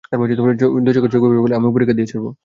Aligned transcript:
দুঃখে 0.85 1.09
চোখ 1.13 1.21
ভরে 1.23 1.33
ফেলবো, 1.35 1.55
আমিও 1.57 1.73
পরীক্ষা 1.75 1.95
দিয়ে 1.97 2.09
ছাড়বো। 2.11 2.31